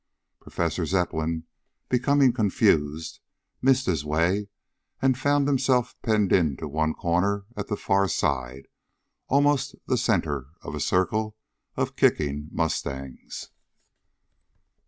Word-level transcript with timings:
Professor 0.39 0.83
Zepplin, 0.83 1.43
becoming 1.87 2.33
confused, 2.33 3.19
missed 3.61 3.85
his 3.85 4.03
way 4.03 4.49
and 4.99 5.15
found 5.15 5.47
himself 5.47 5.95
penned 6.01 6.33
into 6.33 6.67
one 6.67 6.95
corner 6.95 7.45
at 7.55 7.67
the 7.67 7.77
far 7.77 8.07
side, 8.07 8.67
almost 9.27 9.75
the 9.85 9.99
center 9.99 10.47
of 10.63 10.73
a 10.73 10.79
circle 10.79 11.37
of 11.77 11.95
kicking 11.95 12.49
mustangs. 12.51 13.51